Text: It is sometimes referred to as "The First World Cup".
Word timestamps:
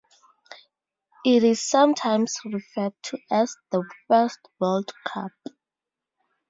It 1.23 1.43
is 1.43 1.61
sometimes 1.61 2.35
referred 2.43 2.93
to 3.03 3.19
as 3.29 3.55
"The 3.69 3.83
First 4.07 4.39
World 4.59 4.91
Cup". 5.05 5.29